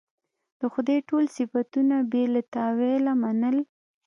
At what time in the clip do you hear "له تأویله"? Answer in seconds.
2.33-3.13